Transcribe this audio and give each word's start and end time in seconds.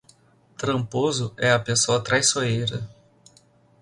Tramposo 0.57 1.31
é 1.37 1.51
a 1.51 1.59
pessoa 1.59 2.03
traiçoeira 2.03 2.89